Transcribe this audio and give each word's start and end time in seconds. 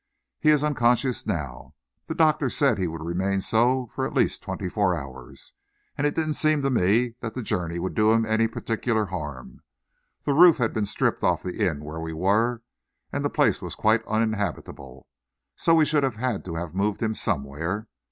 "He 0.39 0.49
is 0.49 0.63
unconscious 0.63 1.27
now. 1.27 1.75
The 2.07 2.15
doctor 2.15 2.49
said 2.49 2.79
he 2.79 2.87
would 2.87 3.03
remain 3.03 3.39
so 3.39 3.85
for 3.93 4.03
at 4.03 4.15
least 4.15 4.41
twenty 4.41 4.67
four 4.67 4.95
hours, 4.95 5.53
and 5.95 6.07
it 6.07 6.15
didn't 6.15 6.33
seem 6.33 6.63
to 6.63 6.71
me 6.71 7.13
that 7.19 7.35
the 7.35 7.43
journey 7.43 7.77
would 7.77 7.93
do 7.93 8.11
him 8.11 8.25
any 8.25 8.47
particular 8.47 9.05
harm. 9.05 9.59
The 10.23 10.33
roof 10.33 10.57
had 10.57 10.73
been 10.73 10.87
stripped 10.87 11.23
off 11.23 11.43
the 11.43 11.63
inn 11.63 11.83
where 11.83 11.99
we 11.99 12.13
were, 12.13 12.63
and 13.13 13.23
the 13.23 13.29
place 13.29 13.61
was 13.61 13.75
quite 13.75 14.01
uninhabitable, 14.07 15.05
so 15.55 15.75
we 15.75 15.85
should 15.85 16.01
have 16.01 16.15
had 16.15 16.43
to 16.45 16.55
have 16.55 16.73
moved 16.73 17.03
him 17.03 17.13
somewhere. 17.13 17.87